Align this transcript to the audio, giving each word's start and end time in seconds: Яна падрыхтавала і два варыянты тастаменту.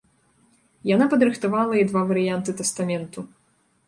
Яна 0.95 1.05
падрыхтавала 1.11 1.75
і 1.81 1.83
два 1.89 2.01
варыянты 2.13 2.55
тастаменту. 2.63 3.19